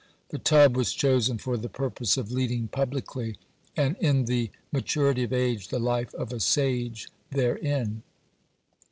[0.29, 3.37] The tub was chosen for the purpose of leading publicly,
[3.77, 8.01] and in the maturity of age, the life of a sage therein.